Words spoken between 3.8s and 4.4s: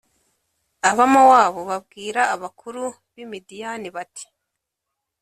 bati